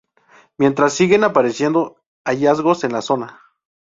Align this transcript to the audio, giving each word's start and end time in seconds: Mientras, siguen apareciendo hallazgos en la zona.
Mientras, 0.57 0.93
siguen 0.93 1.23
apareciendo 1.23 1.97
hallazgos 2.25 2.83
en 2.83 2.93
la 2.93 3.03
zona. 3.03 3.39